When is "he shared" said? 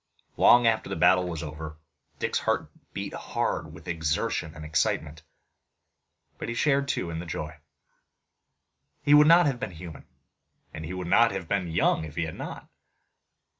6.49-6.87